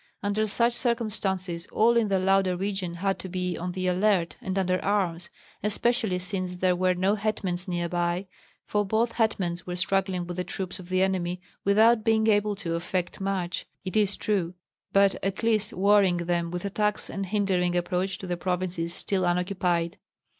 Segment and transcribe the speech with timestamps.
[0.23, 4.57] Under such circumstances all in the Lauda region had to be on the alert and
[4.57, 5.29] under arms,
[5.61, 8.25] especially since there were no hetmans near by,
[8.65, 12.73] for both hetmans were struggling with the troops of the enemy without being able to
[12.73, 14.55] effect much, it is true,
[14.91, 19.99] but at least worrying them with attacks and hindering approach to the provinces still unoccupied.